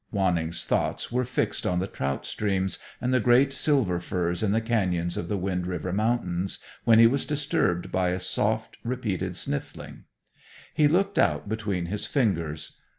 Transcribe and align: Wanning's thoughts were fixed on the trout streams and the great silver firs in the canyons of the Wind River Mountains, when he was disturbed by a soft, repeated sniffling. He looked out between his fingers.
Wanning's 0.11 0.65
thoughts 0.65 1.11
were 1.11 1.23
fixed 1.25 1.67
on 1.67 1.77
the 1.77 1.85
trout 1.85 2.25
streams 2.25 2.79
and 2.99 3.13
the 3.13 3.19
great 3.19 3.53
silver 3.53 3.99
firs 3.99 4.41
in 4.41 4.51
the 4.51 4.59
canyons 4.59 5.15
of 5.15 5.27
the 5.27 5.37
Wind 5.37 5.67
River 5.67 5.93
Mountains, 5.93 6.57
when 6.85 6.97
he 6.97 7.05
was 7.05 7.23
disturbed 7.23 7.91
by 7.91 8.09
a 8.09 8.19
soft, 8.19 8.77
repeated 8.83 9.35
sniffling. 9.35 10.05
He 10.73 10.87
looked 10.87 11.19
out 11.19 11.47
between 11.47 11.85
his 11.85 12.07
fingers. 12.07 12.77